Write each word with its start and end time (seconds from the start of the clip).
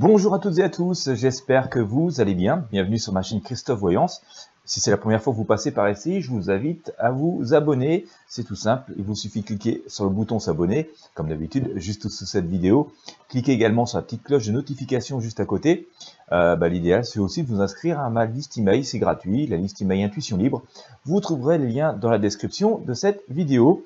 Bonjour 0.00 0.32
à 0.32 0.38
toutes 0.38 0.58
et 0.58 0.62
à 0.62 0.70
tous, 0.70 1.12
j'espère 1.14 1.70
que 1.70 1.80
vous 1.80 2.20
allez 2.20 2.36
bien. 2.36 2.64
Bienvenue 2.70 3.00
sur 3.00 3.12
ma 3.12 3.22
chaîne 3.22 3.40
Christophe 3.40 3.80
Voyance. 3.80 4.22
Si 4.64 4.78
c'est 4.78 4.92
la 4.92 4.96
première 4.96 5.20
fois 5.20 5.32
que 5.32 5.36
vous 5.36 5.42
passez 5.42 5.72
par 5.72 5.90
ici, 5.90 6.22
je 6.22 6.30
vous 6.30 6.52
invite 6.52 6.92
à 7.00 7.10
vous 7.10 7.52
abonner. 7.52 8.06
C'est 8.28 8.44
tout 8.44 8.54
simple, 8.54 8.92
il 8.96 9.02
vous 9.02 9.16
suffit 9.16 9.40
de 9.40 9.46
cliquer 9.46 9.82
sur 9.88 10.04
le 10.04 10.10
bouton 10.10 10.38
s'abonner, 10.38 10.88
comme 11.14 11.28
d'habitude, 11.28 11.72
juste 11.74 12.08
sous 12.10 12.26
cette 12.26 12.46
vidéo. 12.46 12.92
Cliquez 13.28 13.50
également 13.50 13.86
sur 13.86 13.98
la 13.98 14.02
petite 14.02 14.22
cloche 14.22 14.46
de 14.46 14.52
notification 14.52 15.18
juste 15.18 15.40
à 15.40 15.46
côté. 15.46 15.88
Euh, 16.30 16.54
bah, 16.54 16.68
L'idéal, 16.68 17.04
c'est 17.04 17.18
aussi 17.18 17.42
de 17.42 17.48
vous 17.48 17.60
inscrire 17.60 17.98
à 17.98 18.08
ma 18.08 18.24
liste 18.24 18.56
email, 18.56 18.84
c'est 18.84 19.00
gratuit, 19.00 19.48
la 19.48 19.56
liste 19.56 19.82
email 19.82 20.04
Intuition 20.04 20.36
Libre. 20.36 20.62
Vous 21.06 21.20
trouverez 21.20 21.58
les 21.58 21.72
liens 21.72 21.92
dans 21.92 22.10
la 22.10 22.20
description 22.20 22.78
de 22.78 22.94
cette 22.94 23.24
vidéo. 23.28 23.84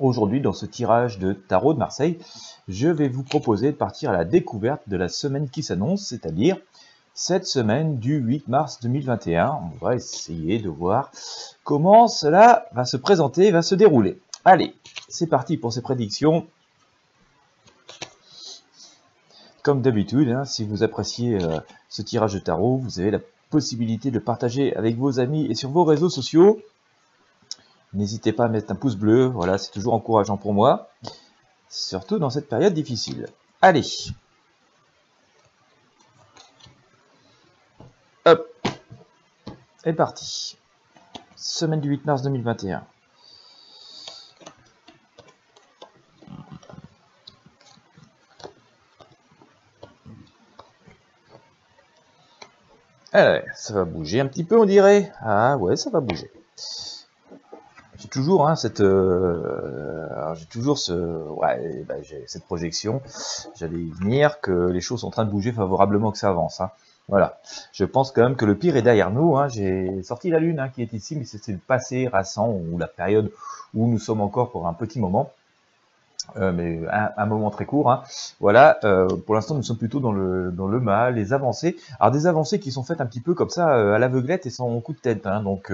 Aujourd'hui, 0.00 0.42
dans 0.42 0.52
ce 0.52 0.66
tirage 0.66 1.18
de 1.18 1.32
tarot 1.32 1.72
de 1.72 1.78
Marseille, 1.78 2.18
je 2.68 2.88
vais 2.88 3.08
vous 3.08 3.22
proposer 3.22 3.72
de 3.72 3.76
partir 3.76 4.10
à 4.10 4.12
la 4.12 4.26
découverte 4.26 4.82
de 4.88 4.96
la 4.96 5.08
semaine 5.08 5.48
qui 5.48 5.62
s'annonce, 5.62 6.02
c'est-à-dire 6.02 6.58
cette 7.14 7.46
semaine 7.46 7.96
du 7.98 8.18
8 8.18 8.46
mars 8.48 8.78
2021. 8.82 9.58
On 9.72 9.84
va 9.84 9.94
essayer 9.94 10.58
de 10.58 10.68
voir 10.68 11.10
comment 11.64 12.08
cela 12.08 12.66
va 12.72 12.84
se 12.84 12.98
présenter, 12.98 13.50
va 13.50 13.62
se 13.62 13.74
dérouler. 13.74 14.20
Allez, 14.44 14.74
c'est 15.08 15.28
parti 15.28 15.56
pour 15.56 15.72
ces 15.72 15.80
prédictions. 15.80 16.46
Comme 19.62 19.80
d'habitude, 19.80 20.28
hein, 20.28 20.44
si 20.44 20.64
vous 20.64 20.82
appréciez 20.82 21.42
euh, 21.42 21.58
ce 21.88 22.02
tirage 22.02 22.34
de 22.34 22.38
tarot, 22.38 22.76
vous 22.76 23.00
avez 23.00 23.12
la 23.12 23.20
possibilité 23.48 24.10
de 24.10 24.18
partager 24.18 24.76
avec 24.76 24.96
vos 24.96 25.20
amis 25.20 25.46
et 25.46 25.54
sur 25.54 25.70
vos 25.70 25.84
réseaux 25.84 26.10
sociaux. 26.10 26.60
N'hésitez 27.96 28.34
pas 28.34 28.44
à 28.44 28.48
mettre 28.48 28.70
un 28.70 28.74
pouce 28.74 28.94
bleu, 28.94 29.24
voilà, 29.24 29.56
c'est 29.56 29.70
toujours 29.70 29.94
encourageant 29.94 30.36
pour 30.36 30.52
moi, 30.52 30.90
surtout 31.70 32.18
dans 32.18 32.28
cette 32.28 32.46
période 32.46 32.74
difficile. 32.74 33.26
Allez 33.62 33.86
Hop 38.26 38.52
C'est 39.82 39.94
parti 39.94 40.58
Semaine 41.36 41.80
du 41.80 41.88
8 41.88 42.04
mars 42.04 42.20
2021. 42.20 42.84
Alors, 53.12 53.42
ça 53.54 53.72
va 53.72 53.86
bouger 53.86 54.20
un 54.20 54.26
petit 54.26 54.44
peu, 54.44 54.60
on 54.60 54.66
dirait. 54.66 55.10
Ah 55.20 55.56
ouais, 55.56 55.76
ça 55.76 55.88
va 55.88 56.00
bouger 56.00 56.30
j'ai 58.06 58.10
toujours 58.10 58.46
hein, 58.46 58.54
cette, 58.54 58.80
euh, 58.80 60.34
j'ai 60.36 60.46
toujours 60.46 60.78
ce, 60.78 60.92
ouais, 60.92 61.84
bah, 61.88 61.96
cette 62.26 62.44
projection. 62.44 63.02
J'allais 63.58 63.80
y 63.80 63.90
venir 63.90 64.40
que 64.40 64.68
les 64.68 64.80
choses 64.80 65.00
sont 65.00 65.08
en 65.08 65.10
train 65.10 65.24
de 65.24 65.30
bouger 65.30 65.50
favorablement, 65.50 66.12
que 66.12 66.18
ça 66.18 66.28
avance. 66.28 66.60
Hein. 66.60 66.70
Voilà. 67.08 67.40
Je 67.72 67.84
pense 67.84 68.12
quand 68.12 68.22
même 68.22 68.36
que 68.36 68.44
le 68.44 68.54
pire 68.54 68.76
est 68.76 68.82
derrière 68.82 69.10
nous. 69.10 69.36
Hein. 69.36 69.48
J'ai 69.48 70.02
sorti 70.04 70.30
la 70.30 70.38
lune 70.38 70.70
qui 70.72 70.82
est 70.82 70.92
ici, 70.92 71.16
mais 71.16 71.24
c'est 71.24 71.48
le 71.48 71.58
passé 71.58 72.06
récent 72.06 72.48
ou 72.48 72.78
la 72.78 72.86
période 72.86 73.32
où 73.74 73.88
nous 73.88 73.98
sommes 73.98 74.20
encore 74.20 74.52
pour 74.52 74.68
un 74.68 74.72
petit 74.72 75.00
moment. 75.00 75.32
Euh, 76.36 76.52
mais 76.52 76.80
un, 76.90 77.26
moment 77.26 77.50
très 77.50 77.64
court. 77.64 77.90
Hein. 77.90 78.02
Voilà, 78.40 78.78
euh, 78.84 79.08
pour 79.26 79.34
l'instant 79.34 79.54
nous 79.54 79.62
sommes 79.62 79.78
plutôt 79.78 80.00
dans 80.00 80.12
le 80.12 80.50
dans 80.50 80.66
le 80.66 80.80
mal, 80.80 81.14
les 81.14 81.32
avancées. 81.32 81.76
Alors 82.00 82.12
des 82.12 82.26
avancées 82.26 82.58
qui 82.58 82.72
sont 82.72 82.82
faites 82.82 83.00
un 83.00 83.06
petit 83.06 83.20
peu 83.20 83.34
comme 83.34 83.48
ça 83.48 83.76
euh, 83.76 83.94
à 83.94 83.98
l'aveuglette 83.98 84.44
et 84.46 84.50
sans 84.50 84.80
coup 84.80 84.92
de 84.92 84.98
tête. 84.98 85.26
Hein. 85.26 85.42
Donc 85.42 85.72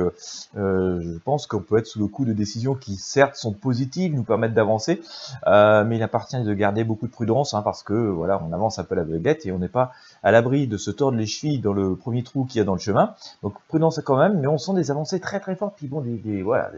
je 0.55 1.19
pense 1.25 1.47
qu'on 1.47 1.61
peut 1.61 1.79
être 1.79 1.87
sous 1.87 1.99
le 1.99 2.07
coup 2.07 2.25
de 2.25 2.33
décisions 2.33 2.75
qui 2.75 2.97
certes 2.97 3.37
sont 3.37 3.53
positives, 3.53 4.15
nous 4.15 4.25
permettent 4.25 4.55
d'avancer, 4.55 5.01
mais 5.47 5.97
il 5.97 6.03
appartient 6.03 6.41
de 6.41 6.55
garder 6.55 6.85
beaucoup 6.85 7.07
de 7.07 7.13
prudence 7.13 7.55
hein, 7.55 7.63
parce 7.63 7.83
que 7.83 7.95
voilà, 7.95 8.41
on 8.49 8.53
avance 8.53 8.79
un 8.79 8.85
peu 8.85 8.95
à 8.95 8.99
l'aveuglette 8.99 9.47
et 9.47 9.53
on 9.53 9.59
n'est 9.59 9.69
pas 9.69 9.93
à 10.23 10.31
l'abri 10.31 10.67
de 10.67 10.77
se 10.77 10.91
tordre 10.91 11.19
les 11.19 11.27
chevilles 11.27 11.61
dans 11.61 11.73
le 11.73 11.97
premier 11.97 12.23
trou 12.23 12.45
qu'il 12.45 12.59
y 12.59 12.63
a 12.63 12.65
dans 12.65 12.75
le 12.75 12.81
chemin. 12.81 13.15
Donc 13.43 13.55
prudence 13.69 14.01
quand 14.05 14.17
même, 14.17 14.39
mais 14.41 14.47
on 14.47 14.59
sent 14.59 14.75
des 14.75 14.91
avancées 14.91 15.21
très 15.21 15.41
très 15.41 15.57
fortes, 15.57 15.75
puis 15.77 15.89
bon 15.89 16.01
des, 16.01 16.17
des 16.19 16.43
voilà 16.43 16.71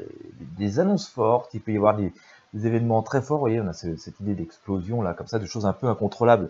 des 0.59 0.81
annonces 0.81 1.09
fortes. 1.09 1.53
Il 1.55 1.61
peut 1.61 1.73
y 1.73 1.77
avoir 1.77 1.97
des 1.97 2.13
des 2.55 2.67
événements 2.67 3.03
très 3.03 3.21
forts. 3.21 3.39
Vous 3.39 3.43
voyez, 3.43 3.61
on 3.61 3.67
a 3.67 3.73
cette 3.73 4.21
idée 4.21 4.35
d'explosion 4.35 5.03
là, 5.03 5.13
comme 5.13 5.27
ça, 5.27 5.39
de 5.39 5.47
choses 5.47 5.67
un 5.67 5.73
peu 5.73 5.89
incontrôlables 5.89 6.49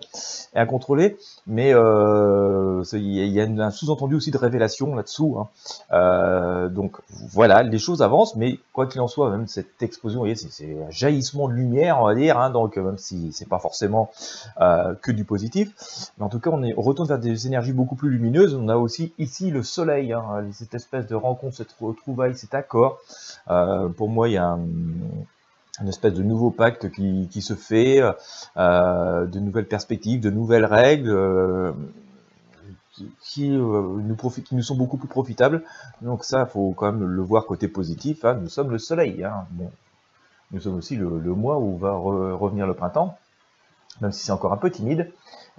et 0.54 0.58
incontrôlées. 0.58 1.16
Mais 1.46 1.72
euh, 1.74 2.84
il 2.92 3.26
y 3.26 3.40
a 3.40 3.44
un 3.44 3.70
sous-entendu 3.70 4.14
aussi 4.14 4.30
de 4.30 4.38
révélation 4.38 4.94
là-dessous. 4.94 5.36
Hein. 5.38 5.48
Euh, 5.92 6.68
donc 6.68 6.98
voilà, 7.32 7.62
les 7.62 7.78
choses 7.78 8.02
avancent, 8.02 8.36
mais 8.36 8.58
quoi 8.72 8.86
qu'il 8.86 9.00
en 9.00 9.08
soit, 9.08 9.30
même 9.30 9.46
cette 9.46 9.82
explosion, 9.82 10.18
vous 10.20 10.26
voyez, 10.26 10.36
c'est 10.36 10.76
un 10.86 10.90
jaillissement 10.90 11.48
de 11.48 11.54
lumière, 11.54 12.00
on 12.00 12.06
va 12.06 12.14
dire. 12.14 12.38
Hein, 12.38 12.50
donc 12.50 12.76
même 12.76 12.98
si 12.98 13.32
c'est 13.32 13.48
pas 13.48 13.58
forcément 13.58 14.10
euh, 14.60 14.94
que 15.00 15.10
du 15.10 15.24
positif, 15.24 15.72
mais 16.18 16.24
en 16.24 16.28
tout 16.28 16.38
cas, 16.38 16.50
on, 16.52 16.62
est, 16.62 16.74
on 16.76 16.82
retourne 16.82 17.08
vers 17.08 17.18
des 17.18 17.46
énergies 17.46 17.72
beaucoup 17.72 17.96
plus 17.96 18.10
lumineuses. 18.10 18.54
On 18.54 18.68
a 18.68 18.76
aussi 18.76 19.14
ici 19.18 19.50
le 19.50 19.62
soleil, 19.62 20.12
hein, 20.12 20.44
cette 20.52 20.74
espèce 20.74 21.06
de 21.06 21.14
rencontre, 21.14 21.56
cette 21.56 21.74
retrouvaille, 21.80 22.36
cet 22.36 22.54
accord. 22.54 22.98
Pour 23.96 24.08
moi, 24.08 24.28
il 24.28 24.32
y 24.32 24.36
a 24.36 24.48
un 24.48 24.60
une 25.80 25.88
espèce 25.88 26.14
de 26.14 26.22
nouveau 26.22 26.50
pacte 26.50 26.90
qui, 26.90 27.28
qui 27.30 27.42
se 27.42 27.54
fait, 27.54 28.00
euh, 28.56 29.26
de 29.26 29.40
nouvelles 29.40 29.66
perspectives, 29.66 30.20
de 30.20 30.30
nouvelles 30.30 30.64
règles 30.64 31.10
euh, 31.10 31.72
qui, 33.20 33.50
euh, 33.50 33.98
nous 34.00 34.16
qui 34.16 34.54
nous 34.54 34.62
sont 34.62 34.76
beaucoup 34.76 34.96
plus 34.96 35.08
profitables. 35.08 35.64
Donc 36.02 36.24
ça, 36.24 36.46
faut 36.46 36.72
quand 36.72 36.92
même 36.92 37.04
le 37.04 37.22
voir 37.22 37.46
côté 37.46 37.68
positif. 37.68 38.24
Hein. 38.24 38.34
Nous 38.34 38.48
sommes 38.48 38.70
le 38.70 38.78
soleil. 38.78 39.24
Hein. 39.24 39.46
Bon. 39.50 39.70
Nous 40.52 40.60
sommes 40.60 40.76
aussi 40.76 40.94
le, 40.94 41.08
mois 41.34 41.58
où 41.58 41.76
va 41.76 41.94
revenir 41.94 42.66
le 42.66 42.74
printemps, 42.74 43.18
même 44.00 44.12
si 44.12 44.24
c'est 44.24 44.30
encore 44.30 44.52
un 44.52 44.56
peu 44.56 44.70
timide. 44.70 45.10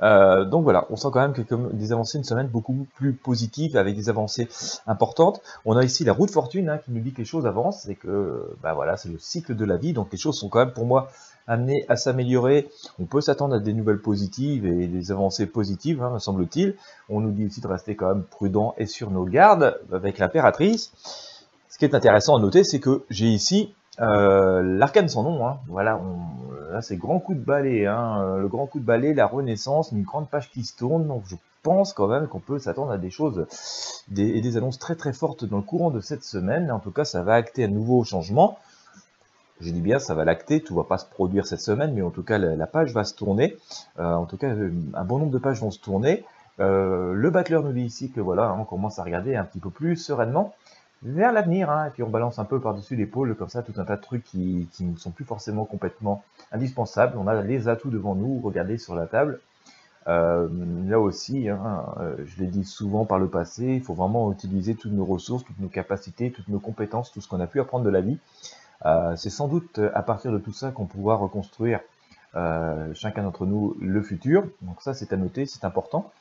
Euh, 0.04 0.46
donc 0.46 0.64
voilà, 0.64 0.86
on 0.90 0.96
sent 0.96 1.08
quand 1.12 1.22
même 1.22 1.34
que 1.34 1.42
comme 1.42 1.72
des 1.74 1.92
avancées, 1.92 2.18
une 2.18 2.24
semaine 2.24 2.48
beaucoup 2.48 2.88
plus 2.96 3.14
positive, 3.14 3.78
avec 3.78 3.96
des 3.96 4.10
avancées 4.10 4.48
importantes. 4.88 5.42
On 5.66 5.78
a 5.78 5.84
ici 5.84 6.04
la 6.04 6.14
route 6.14 6.32
fortune 6.32 6.70
hein, 6.70 6.78
qui 6.78 6.92
nous 6.92 7.02
dit 7.02 7.14
que 7.14 7.20
les 7.20 7.26
choses 7.26 7.46
avancent, 7.46 7.82
c'est 7.82 7.96
que 7.96 8.56
bah 8.62 8.74
voilà, 8.74 8.98
c'est 8.98 9.10
le 9.10 9.20
cycle 9.20 9.56
de 9.56 9.66
la 9.66 9.78
vie, 9.78 9.94
donc 9.94 10.12
les 10.12 10.18
choses 10.18 10.38
sont 10.38 10.50
quand 10.50 10.60
même 10.60 10.74
pour 10.74 10.86
moi 10.86 11.10
amenées 11.48 11.86
à 11.90 11.96
s'améliorer. 11.96 12.70
On 13.00 13.06
peut 13.06 13.22
s'attendre 13.22 13.56
à 13.56 13.60
des 13.60 13.74
nouvelles 13.74 14.02
positives 14.02 14.66
et 14.66 14.88
des 14.88 15.12
avancées 15.12 15.46
positives, 15.46 16.02
hein, 16.02 16.12
me 16.12 16.20
semble-t-il. 16.20 16.76
On 17.10 17.22
nous 17.22 17.32
dit 17.32 17.46
aussi 17.46 17.62
de 17.62 17.68
rester 17.68 17.96
quand 17.96 18.08
même 18.08 18.24
prudent 18.24 18.74
et 18.78 18.88
sur 18.88 19.12
nos 19.12 19.26
gardes 19.26 19.80
avec 19.92 20.18
l'impératrice. 20.18 20.92
Ce 21.70 21.78
qui 21.78 21.86
est 21.86 21.94
intéressant 21.94 22.38
à 22.38 22.40
noter, 22.40 22.64
c'est 22.64 22.80
que 22.80 23.04
j'ai 23.10 23.28
ici 23.28 23.74
euh, 24.02 24.62
l'arcane 24.62 25.08
sans 25.08 25.24
nom, 25.24 25.48
hein. 25.48 25.60
voilà, 25.68 26.02
là 26.72 26.82
c'est 26.82 26.98
grand 26.98 27.20
coup 27.20 27.34
de 27.34 27.40
balai, 27.40 27.86
hein. 27.86 28.22
Euh, 28.22 28.38
le 28.40 28.48
grand 28.48 28.66
coup 28.66 28.80
de 28.80 28.86
balai, 28.86 29.14
la 29.14 29.26
renaissance, 29.26 29.92
une 29.92 30.04
grande 30.04 30.30
page 30.30 30.52
qui 30.52 30.64
se 30.64 30.76
tourne, 30.76 31.08
donc 31.08 31.24
je 31.28 31.36
pense 31.64 31.94
quand 31.94 32.08
même 32.08 32.28
qu'on 32.28 32.40
peut 32.40 32.60
s'attendre 32.60 32.92
à 32.92 32.98
des 32.98 33.10
choses 33.10 33.48
des, 34.10 34.28
et 34.28 34.42
des 34.42 34.58
annonces 34.58 34.80
très 34.80 34.96
très 34.96 35.14
fortes 35.14 35.46
dans 35.46 35.58
le 35.58 35.64
courant 35.64 35.92
de 35.92 36.02
cette 36.02 36.24
semaine, 36.24 36.72
en 36.72 36.80
tout 36.80 36.92
cas 36.92 37.06
ça 37.06 37.24
va 37.24 37.36
acter 37.36 37.64
un 37.64 37.70
nouveau 37.70 38.04
changement, 38.04 38.60
je 39.62 39.72
dis 39.72 39.82
bien 39.82 40.00
ça 40.00 40.14
va 40.14 40.26
l'acter, 40.26 40.62
tout 40.62 40.76
va 40.76 40.84
pas 40.84 40.98
se 40.98 41.06
produire 41.06 41.48
cette 41.48 41.62
semaine, 41.62 41.94
mais 41.94 42.02
en 42.02 42.12
tout 42.12 42.24
cas 42.24 42.38
la, 42.38 42.68
page 42.68 42.92
va 42.92 43.06
se 43.06 43.14
tourner, 43.14 43.56
euh, 44.00 44.14
en 44.14 44.26
tout 44.26 44.38
cas 44.38 44.50
un 44.50 45.06
bon 45.06 45.20
nombre 45.20 45.32
de 45.32 45.40
pages 45.40 45.62
vont 45.62 45.72
se 45.72 45.80
tourner, 45.80 46.26
le 46.60 47.30
battler 47.30 47.60
nous 47.64 47.72
dit 47.72 47.84
ici 47.84 48.12
que 48.12 48.20
voilà, 48.20 48.50
hein, 48.50 48.58
on 48.60 48.66
commence 48.66 49.00
à 49.00 49.04
regarder 49.04 49.36
un 49.36 49.46
petit 49.46 49.60
peu 49.60 49.70
plus 49.70 49.96
sereinement, 49.96 50.54
vers 51.04 51.32
l'avenir, 51.32 51.70
hein, 51.70 51.88
et 51.88 51.90
puis 51.92 52.04
on 52.04 52.10
balance 52.10 52.40
un 52.40 52.46
peu 52.46 52.60
par-dessus 52.60 52.96
l'épaule, 52.96 53.36
comme 53.36 53.50
ça, 53.50 53.62
tout 53.64 53.74
un 53.78 53.86
tas 53.86 53.96
de 53.96 54.02
trucs 54.02 54.24
qui, 54.24 54.68
ne 54.80 54.98
sont 54.98 55.12
plus 55.12 55.26
forcément 55.26 55.66
complètement 55.66 56.24
indispensables. 56.52 57.18
On 57.18 57.28
a 57.28 57.42
les 57.42 57.68
atouts 57.68 57.90
devant 57.90 58.16
nous, 58.16 58.40
regardez 58.42 58.78
sur 58.78 58.96
la 58.96 59.06
table. 59.06 59.40
Euh, 60.08 60.48
là 60.88 61.00
aussi, 61.00 61.50
hein, 61.50 61.86
euh, 62.00 62.16
je 62.26 62.44
l'ai 62.44 62.48
dit 62.48 62.64
souvent 62.64 63.06
par 63.06 63.18
le 63.18 63.28
passé, 63.28 63.66
il 63.66 63.82
faut 63.82 63.96
vraiment 63.96 64.32
utiliser 64.32 64.76
toutes 64.76 64.92
nos 64.92 65.06
ressources, 65.06 65.44
toutes 65.44 65.60
nos 65.60 65.68
capacités, 65.68 66.32
toutes 66.32 66.48
nos 66.48 66.60
compétences, 66.60 67.12
tout 67.12 67.22
ce 67.22 67.28
qu'on 67.28 67.40
a 67.40 67.48
pu 67.48 67.60
apprendre 67.60 67.84
de 67.84 67.90
la 67.90 68.02
vie. 68.02 68.20
Euh, 68.86 69.16
c'est 69.16 69.32
sans 69.32 69.48
doute 69.48 69.80
à 69.94 70.04
partir 70.04 70.32
de 70.32 70.38
tout 70.38 70.54
ça 70.54 70.70
qu'on 70.72 70.86
pourra 70.86 71.16
reconstruire 71.16 71.80
chacun 72.94 73.24
d'entre 73.24 73.46
nous 73.46 73.78
le 73.80 74.02
futur. 74.02 74.44
Donc 74.62 74.82
ça, 74.82 74.94
c'est 74.94 75.14
à 75.14 75.16
noter, 75.16 75.46
c'est 75.46 75.64
important. 75.64 76.12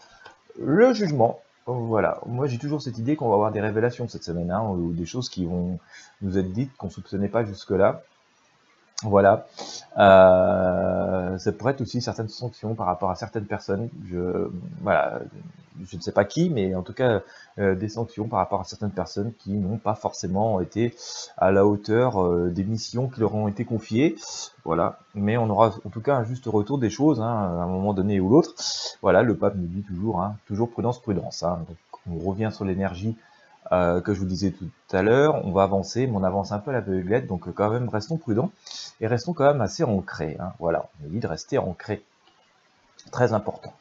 Le 0.63 0.95
jugement, 0.95 1.41
voilà, 1.67 2.21
moi 2.27 2.47
j'ai 2.47 2.59
toujours 2.59 2.83
cette 2.83 2.99
idée 2.99 3.17
qu'on 3.17 3.29
va 3.29 3.35
avoir 3.35 3.53
des 3.53 3.61
révélations 3.61 4.07
cette 4.09 4.25
semaine, 4.25 4.51
hein, 4.51 4.63
ou 4.69 4.93
des 4.93 5.07
choses 5.07 5.29
qui 5.29 5.47
vont 5.47 5.79
nous 6.21 6.37
être 6.39 6.53
dites 6.53 6.77
qu'on 6.77 6.91
soupçonnait 6.91 7.29
pas 7.29 7.45
jusque-là. 7.45 8.03
Voilà. 9.05 9.47
Euh, 9.99 11.39
ça 11.39 11.53
pourrait 11.53 11.73
être 11.73 11.83
aussi 11.83 12.01
certaines 12.01 12.29
sanctions 12.29 12.75
par 12.75 12.87
rapport 12.87 13.11
à 13.11 13.17
certaines 13.17 13.45
personnes. 13.45 13.89
Je, 14.11 14.49
voilà, 14.81 15.21
je 15.87 15.97
ne 15.97 16.01
sais 16.01 16.13
pas 16.13 16.25
qui, 16.25 16.49
mais 16.51 16.75
en 16.75 16.83
tout 16.83 16.95
cas 16.95 17.21
euh, 17.59 17.75
des 17.75 17.89
sanctions 17.89 18.27
par 18.27 18.39
rapport 18.39 18.61
à 18.61 18.65
certaines 18.65 18.91
personnes 18.91 19.33
qui 19.39 19.53
n'ont 19.53 19.77
pas 19.77 19.95
forcément 19.95 20.61
été 20.61 20.95
à 21.37 21.53
la 21.53 21.67
hauteur 21.67 22.23
euh, 22.23 22.51
des 22.51 22.65
missions 22.65 23.09
qui 23.09 23.21
leur 23.21 23.35
ont 23.35 23.47
été 23.47 23.65
confiées. 23.65 24.17
Voilà. 24.65 24.99
Mais 25.15 25.37
on 25.37 25.51
aura 25.51 25.75
en 25.85 25.91
tout 25.91 26.01
cas 26.01 26.17
un 26.17 26.25
juste 26.25 26.47
retour 26.47 26.79
des 26.79 26.91
choses 26.91 27.21
hein, 27.21 27.27
à 27.27 27.63
un 27.63 27.67
moment 27.67 27.93
donné 27.93 28.21
ou 28.21 28.31
l'autre. 28.31 28.55
Voilà, 29.03 29.23
le 29.23 29.37
pape 29.37 29.55
nous 29.57 29.67
dit 29.67 29.83
toujours, 29.83 30.23
hein, 30.23 30.37
toujours 30.47 30.71
prudence, 30.71 31.01
prudence. 31.01 31.43
Hein. 31.43 31.59
Donc, 31.69 31.77
on 32.11 32.29
revient 32.29 32.51
sur 32.53 32.65
l'énergie 32.65 33.17
euh, 33.73 34.01
que 34.01 34.13
je 34.13 34.21
vous 34.21 34.27
disais 34.27 34.51
tout 34.51 34.69
à 34.93 35.03
l'heure, 35.03 35.45
on 35.47 35.53
va 35.53 35.63
avancer, 35.63 36.07
mais 36.07 36.15
on 36.15 36.23
avance 36.23 36.53
un 36.53 36.59
peu 36.59 36.71
à 36.71 36.75
la 36.75 36.81
l'aveuglette, 36.81 37.27
donc 37.27 37.53
quand 37.55 37.71
même 37.71 37.89
restons 37.89 38.19
prudents 38.19 38.51
et 39.01 39.07
restons 39.07 39.33
quand 39.33 39.45
même 39.45 39.63
assez 39.63 39.85
ancrés. 39.85 40.37
Hein. 40.39 40.53
Voilà, 40.59 40.89
on 41.03 41.09
dit 41.09 41.21
de 41.21 41.27
rester 41.27 41.59
ancré, 41.59 42.03
très 43.11 43.33
important. 43.33 43.73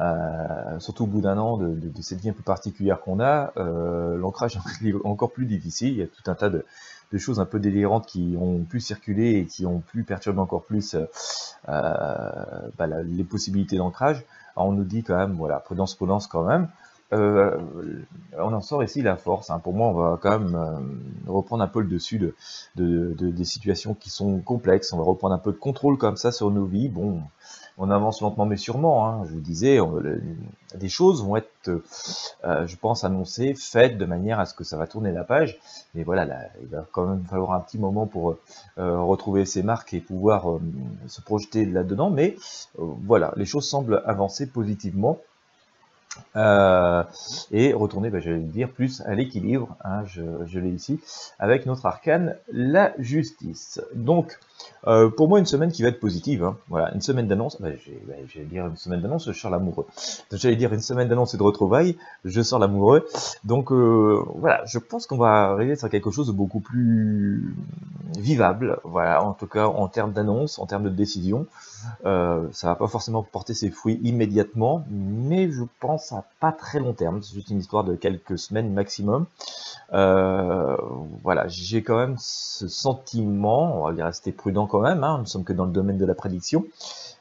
euh, 0.00 0.78
surtout 0.78 1.04
au 1.04 1.06
bout 1.06 1.20
d'un 1.20 1.36
an 1.38 1.58
de, 1.58 1.90
cette 2.00 2.20
vie 2.20 2.30
un 2.30 2.32
peu 2.32 2.42
particulière 2.42 3.00
qu'on 3.00 3.20
a, 3.20 3.52
euh, 3.56 4.16
l'ancrage 4.16 4.56
est 4.84 4.94
encore 5.04 5.32
plus 5.32 5.46
difficile. 5.46 5.88
Il 5.90 5.98
y 5.98 6.02
a 6.02 6.06
tout 6.06 6.30
un 6.30 6.34
tas 6.34 6.48
de, 6.48 6.64
choses 7.18 7.40
un 7.40 7.46
peu 7.46 7.58
délirantes 7.58 8.06
qui 8.06 8.36
ont 8.40 8.64
pu 8.64 8.80
circuler 8.80 9.38
et 9.38 9.46
qui 9.46 9.66
ont 9.66 9.80
pu 9.80 10.04
perturber 10.04 10.40
encore 10.40 10.64
plus 10.64 10.96
bah, 11.66 12.86
les 13.04 13.24
possibilités 13.24 13.76
d'ancrage. 13.76 14.24
On 14.56 14.72
nous 14.72 14.84
dit 14.84 15.02
quand 15.02 15.16
même, 15.16 15.32
voilà, 15.32 15.60
prudence, 15.60 15.94
prudence 15.94 16.26
quand 16.26 16.44
même. 16.44 16.68
Euh, 17.14 17.58
on 18.36 18.52
en 18.52 18.60
sort 18.60 18.84
ici 18.84 19.00
la 19.02 19.16
force. 19.16 19.50
Hein. 19.50 19.60
Pour 19.60 19.72
moi, 19.72 19.88
on 19.88 19.92
va 19.94 20.18
quand 20.20 20.38
même 20.38 20.54
euh, 20.54 21.30
reprendre 21.32 21.62
un 21.62 21.68
peu 21.68 21.80
le 21.80 21.88
dessus 21.88 22.18
de, 22.18 22.34
des 22.76 23.44
situations 23.44 23.94
qui 23.94 24.10
sont 24.10 24.40
complexes. 24.40 24.92
On 24.92 24.98
va 24.98 25.04
reprendre 25.04 25.34
un 25.34 25.38
peu 25.38 25.52
de 25.52 25.58
contrôle 25.58 25.96
comme 25.96 26.16
ça 26.16 26.32
sur 26.32 26.50
nos 26.50 26.66
vies. 26.66 26.88
Bon, 26.90 27.22
on 27.78 27.90
avance 27.90 28.20
lentement 28.20 28.44
mais 28.44 28.58
sûrement. 28.58 29.08
Hein. 29.08 29.24
Je 29.26 29.32
vous 29.32 29.40
disais, 29.40 29.78
des 30.74 30.88
choses 30.90 31.24
vont 31.24 31.36
être, 31.36 31.70
euh, 32.44 32.66
je 32.66 32.76
pense, 32.76 33.04
annoncées, 33.04 33.54
faites 33.54 33.96
de 33.96 34.04
manière 34.04 34.38
à 34.38 34.44
ce 34.44 34.52
que 34.52 34.64
ça 34.64 34.76
va 34.76 34.86
tourner 34.86 35.10
la 35.10 35.24
page. 35.24 35.58
Mais 35.94 36.02
voilà, 36.02 36.26
là, 36.26 36.40
il 36.60 36.68
va 36.68 36.84
quand 36.92 37.06
même 37.06 37.24
falloir 37.24 37.52
un 37.52 37.60
petit 37.60 37.78
moment 37.78 38.06
pour 38.06 38.36
retrouver 38.76 39.46
ses 39.46 39.62
marques 39.62 39.94
et 39.94 40.00
pouvoir 40.00 40.58
se 41.06 41.22
projeter 41.22 41.64
là-dedans. 41.64 42.10
Mais 42.10 42.36
voilà, 42.76 43.32
les 43.36 43.46
choses 43.46 43.66
semblent 43.66 44.02
avancer 44.04 44.46
positivement. 44.46 45.18
Euh, 46.36 47.02
et 47.50 47.72
retourner, 47.72 48.10
bah, 48.10 48.20
j'allais 48.20 48.38
dire, 48.38 48.70
plus 48.70 49.02
à 49.02 49.14
l'équilibre, 49.14 49.76
hein, 49.84 50.04
je, 50.06 50.22
je 50.46 50.58
l'ai 50.58 50.70
ici, 50.70 51.00
avec 51.38 51.66
notre 51.66 51.86
arcane, 51.86 52.36
la 52.52 52.92
justice. 52.98 53.80
Donc, 53.94 54.38
euh, 54.86 55.10
pour 55.10 55.28
moi, 55.28 55.38
une 55.38 55.46
semaine 55.46 55.70
qui 55.72 55.82
va 55.82 55.88
être 55.88 56.00
positive. 56.00 56.44
Hein. 56.44 56.56
Voilà, 56.68 56.94
une 56.94 57.00
semaine 57.00 57.26
d'annonce. 57.26 57.60
Bah, 57.60 57.68
bah, 58.06 58.14
j'allais 58.28 58.46
dire 58.46 58.66
une 58.66 58.76
semaine 58.76 59.00
d'annonce, 59.00 59.26
je 59.26 59.32
sors 59.32 59.50
l'amoureux. 59.50 59.86
J'allais 60.32 60.56
dire 60.56 60.72
une 60.72 60.80
semaine 60.80 61.08
d'annonce 61.08 61.34
et 61.34 61.36
de 61.38 61.42
retrouvailles, 61.42 61.96
je 62.24 62.40
sors 62.42 62.58
l'amoureux. 62.58 63.06
Donc 63.44 63.72
euh, 63.72 64.22
voilà, 64.36 64.64
je 64.66 64.78
pense 64.78 65.06
qu'on 65.06 65.16
va 65.16 65.50
arriver 65.50 65.76
sur 65.76 65.88
quelque 65.88 66.10
chose 66.10 66.28
de 66.28 66.32
beaucoup 66.32 66.60
plus 66.60 67.54
vivable. 68.16 68.78
Voilà, 68.84 69.22
en 69.22 69.32
tout 69.32 69.46
cas 69.46 69.66
en 69.66 69.88
termes 69.88 70.12
d'annonce, 70.12 70.58
en 70.58 70.66
termes 70.66 70.84
de 70.84 70.90
décision. 70.90 71.46
Euh, 72.04 72.48
ça 72.52 72.68
va 72.68 72.74
pas 72.74 72.88
forcément 72.88 73.22
porter 73.22 73.54
ses 73.54 73.70
fruits 73.70 74.00
immédiatement, 74.02 74.84
mais 74.90 75.50
je 75.50 75.62
pense 75.80 76.12
à 76.12 76.24
pas 76.40 76.52
très 76.52 76.80
long 76.80 76.92
terme. 76.92 77.22
C'est 77.22 77.34
juste 77.34 77.50
une 77.50 77.58
histoire 77.58 77.84
de 77.84 77.94
quelques 77.94 78.38
semaines 78.38 78.72
maximum. 78.72 79.26
Euh, 79.92 80.76
voilà, 81.22 81.48
j'ai 81.48 81.82
quand 81.82 81.96
même 81.96 82.16
ce 82.18 82.68
sentiment, 82.68 83.84
on 83.84 83.92
va 83.92 84.04
rester 84.04 84.32
prudent 84.32 84.66
quand 84.66 84.80
même, 84.80 85.02
hein, 85.04 85.16
nous 85.16 85.22
ne 85.22 85.28
sommes 85.28 85.44
que 85.44 85.52
dans 85.52 85.64
le 85.64 85.72
domaine 85.72 85.98
de 85.98 86.04
la 86.04 86.14
prédiction, 86.14 86.64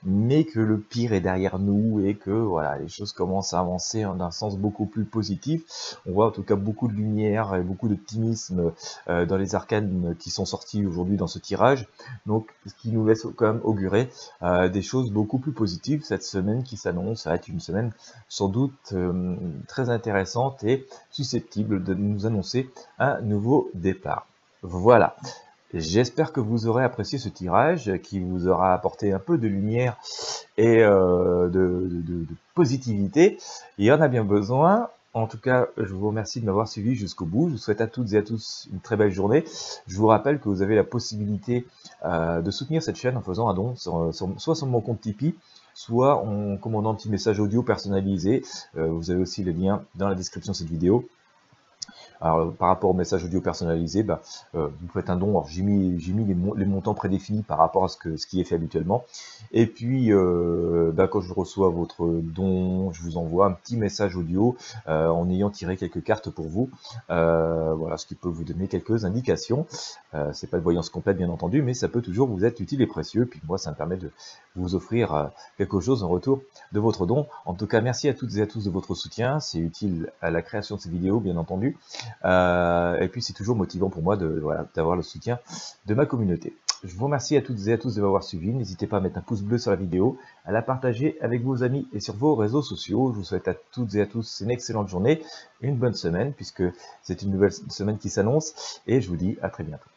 mais 0.03 0.43
que 0.43 0.59
le 0.59 0.79
pire 0.79 1.13
est 1.13 1.21
derrière 1.21 1.59
nous 1.59 2.05
et 2.05 2.15
que 2.15 2.31
voilà, 2.31 2.77
les 2.77 2.87
choses 2.87 3.13
commencent 3.13 3.53
à 3.53 3.59
avancer 3.59 4.05
en 4.05 4.19
un 4.19 4.31
sens 4.31 4.57
beaucoup 4.57 4.85
plus 4.85 5.05
positif. 5.05 5.97
On 6.07 6.13
voit 6.13 6.27
en 6.27 6.31
tout 6.31 6.43
cas 6.43 6.55
beaucoup 6.55 6.87
de 6.87 6.93
lumière 6.93 7.55
et 7.55 7.61
beaucoup 7.61 7.87
d'optimisme 7.87 8.71
euh, 9.09 9.25
dans 9.25 9.37
les 9.37 9.55
arcanes 9.55 10.15
qui 10.19 10.29
sont 10.29 10.45
sortis 10.45 10.85
aujourd'hui 10.85 11.17
dans 11.17 11.27
ce 11.27 11.39
tirage, 11.39 11.87
donc 12.25 12.47
ce 12.65 12.73
qui 12.73 12.91
nous 12.91 13.05
laisse 13.05 13.25
quand 13.35 13.53
même 13.53 13.61
augurer 13.63 14.09
euh, 14.43 14.69
des 14.69 14.81
choses 14.81 15.11
beaucoup 15.11 15.39
plus 15.39 15.51
positives 15.51 16.03
cette 16.03 16.23
semaine 16.23 16.63
qui 16.63 16.77
s'annonce. 16.77 17.27
Va 17.27 17.35
être 17.35 17.47
une 17.47 17.59
semaine 17.59 17.91
sans 18.29 18.49
doute 18.49 18.93
euh, 18.93 19.35
très 19.67 19.89
intéressante 19.89 20.63
et 20.63 20.87
susceptible 21.11 21.83
de 21.83 21.93
nous 21.93 22.25
annoncer 22.25 22.69
un 22.99 23.21
nouveau 23.21 23.69
départ. 23.73 24.27
Voilà. 24.61 25.15
J'espère 25.73 26.31
que 26.31 26.39
vous 26.39 26.67
aurez 26.67 26.83
apprécié 26.83 27.19
ce 27.19 27.27
tirage 27.27 27.91
qui 28.01 28.19
vous 28.19 28.47
aura 28.47 28.73
apporté 28.73 29.11
un 29.11 29.19
peu 29.19 29.37
de 29.37 29.47
lumière 29.47 29.97
et 30.57 30.81
euh, 30.81 31.49
de, 31.49 32.25
positivité. 32.55 33.37
Il 33.77 33.85
y 33.85 33.91
en 33.91 33.99
a 33.99 34.07
bien 34.07 34.23
besoin. 34.23 34.89
En 35.13 35.27
tout 35.27 35.39
cas, 35.39 35.67
je 35.77 35.93
vous 35.93 36.07
remercie 36.07 36.39
de 36.39 36.45
m'avoir 36.45 36.67
suivi 36.67 36.95
jusqu'au 36.95 37.25
bout. 37.25 37.47
Je 37.47 37.53
vous 37.53 37.57
souhaite 37.57 37.81
à 37.81 37.87
toutes 37.87 38.13
et 38.13 38.17
à 38.17 38.21
tous 38.21 38.69
une 38.71 38.79
très 38.79 38.95
belle 38.95 39.11
journée. 39.11 39.43
Je 39.87 39.97
vous 39.97 40.07
rappelle 40.07 40.39
que 40.39 40.47
vous 40.47 40.61
avez 40.61 40.75
la 40.75 40.83
possibilité 40.83 41.65
euh, 42.05 42.41
de 42.41 42.51
soutenir 42.51 42.81
cette 42.81 42.97
chaîne 42.97 43.17
en 43.17 43.21
faisant 43.21 43.49
un 43.49 43.53
don, 43.53 43.75
soit 43.75 44.55
sur 44.55 44.67
mon 44.67 44.79
compte 44.79 45.01
Tipeee, 45.01 45.35
soit 45.73 46.15
en 46.23 46.55
commandant 46.57 46.91
un 46.91 46.95
petit 46.95 47.09
message 47.09 47.39
audio 47.39 47.61
personnalisé. 47.61 48.43
Euh, 48.77 48.87
vous 48.87 49.11
avez 49.11 49.21
aussi 49.21 49.43
le 49.43 49.51
lien 49.51 49.83
dans 49.95 50.07
la 50.07 50.15
description 50.15 50.53
de 50.53 50.57
cette 50.57 50.69
vidéo. 50.69 51.07
Alors, 52.21 52.53
par 52.53 52.69
rapport 52.69 52.89
au 52.89 52.93
message 52.93 53.23
audio 53.23 53.41
personnalisé, 53.41 54.03
bah, 54.03 54.21
euh, 54.55 54.67
vous 54.81 54.87
faites 54.89 55.09
un 55.09 55.15
don. 55.15 55.29
Alors, 55.29 55.47
j'ai 55.47 55.61
mis, 55.61 55.97
les, 55.97 56.65
montants 56.65 56.93
prédéfinis 56.93 57.43
par 57.43 57.57
rapport 57.59 57.83
à 57.83 57.87
ce, 57.87 58.17
ce 58.17 58.27
qui 58.27 58.41
est 58.41 58.43
fait 58.43 58.55
habituellement. 58.55 59.05
Et 59.51 59.67
puis, 59.67 60.11
euh, 60.11 60.91
bah, 60.93 61.07
quand 61.07 61.21
je 61.21 61.33
reçois 61.33 61.69
votre 61.69 62.07
don, 62.07 62.91
je 62.91 63.01
vous 63.01 63.17
envoie 63.17 63.45
un 63.45 63.51
petit 63.51 63.77
message 63.77 64.15
audio 64.15 64.55
euh, 64.87 65.07
en 65.07 65.29
ayant 65.29 65.49
tiré 65.49 65.77
quelques 65.77 66.03
cartes 66.03 66.29
pour 66.29 66.47
vous. 66.47 66.69
voilà, 67.07 67.97
ce 67.97 68.05
qui 68.05 68.15
peut 68.15 68.29
vous 68.29 68.43
donner 68.43 68.67
quelques 68.67 69.05
indications. 69.05 69.65
c'est 70.33 70.49
pas 70.49 70.57
de 70.57 70.63
voyance 70.63 70.89
complète, 70.89 71.17
bien 71.17 71.29
entendu, 71.29 71.61
mais 71.61 71.73
ça 71.73 71.87
peut 71.87 72.01
toujours 72.01 72.27
vous 72.27 72.45
être 72.45 72.59
utile 72.59 72.81
et 72.81 72.87
précieux. 72.87 73.25
Puis 73.25 73.41
moi, 73.47 73.57
ça 73.57 73.71
me 73.71 73.75
permet 73.75 73.97
de 73.97 74.11
vous 74.57 74.75
offrir 74.75 75.31
quelque 75.57 75.79
chose 75.79 76.03
en 76.03 76.07
retour 76.07 76.41
de 76.71 76.79
votre 76.79 77.05
don. 77.05 77.27
En 77.45 77.53
tout 77.53 77.67
cas, 77.67 77.81
merci 77.81 78.09
à 78.09 78.13
toutes 78.13 78.35
et 78.35 78.41
à 78.41 78.47
tous 78.47 78.65
de 78.65 78.69
votre 78.69 78.95
soutien. 78.95 79.39
C'est 79.39 79.59
utile 79.59 80.11
à 80.21 80.31
la 80.31 80.41
création 80.41 80.75
de 80.75 80.81
ces 80.81 80.89
vidéos, 80.89 81.19
bien 81.19 81.37
entendu. 81.37 81.77
Euh, 82.25 82.99
et 82.99 83.07
puis 83.07 83.21
c'est 83.21 83.33
toujours 83.33 83.55
motivant 83.55 83.89
pour 83.89 84.03
moi 84.03 84.17
de 84.17 84.43
d'avoir 84.75 84.95
le 84.95 85.03
soutien 85.03 85.39
de 85.85 85.93
ma 85.93 86.05
communauté. 86.05 86.53
Je 86.83 86.95
vous 86.95 87.05
remercie 87.05 87.35
à 87.35 87.41
toutes 87.41 87.67
et 87.67 87.73
à 87.73 87.77
tous 87.77 87.95
de 87.95 88.01
m'avoir 88.01 88.23
suivi. 88.23 88.53
N'hésitez 88.53 88.85
pas 88.85 88.97
à 88.97 88.99
mettre 88.99 89.17
un 89.17 89.21
pouce 89.21 89.41
bleu 89.41 89.57
sur 89.57 89.71
la 89.71 89.77
vidéo, 89.77 90.17
à 90.45 90.51
la 90.51 90.61
partager 90.61 91.17
avec 91.21 91.41
vos 91.41 91.63
amis 91.63 91.87
et 91.91 91.99
sur 91.99 92.15
vos 92.15 92.35
réseaux 92.35 92.61
sociaux. 92.61 93.11
Je 93.11 93.17
vous 93.17 93.23
souhaite 93.23 93.47
à 93.47 93.55
toutes 93.71 93.95
et 93.95 94.01
à 94.01 94.05
tous 94.05 94.41
une 94.41 94.51
excellente 94.51 94.87
journée, 94.87 95.23
une 95.61 95.75
bonne 95.75 95.95
semaine, 95.95 96.33
puisque 96.33 96.63
c'est 97.01 97.23
une 97.23 97.31
nouvelle 97.31 97.51
semaine 97.51 97.97
qui 97.97 98.11
s'annonce. 98.11 98.79
Et 98.85 99.01
je 99.01 99.09
vous 99.09 99.17
dis 99.17 99.37
à 99.41 99.49
très 99.49 99.63
bientôt. 99.63 99.89